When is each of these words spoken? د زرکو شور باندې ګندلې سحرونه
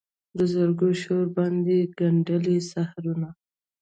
د 0.37 0.39
زرکو 0.53 0.87
شور 1.01 1.25
باندې 1.37 1.77
ګندلې 1.97 2.57
سحرونه 2.71 3.29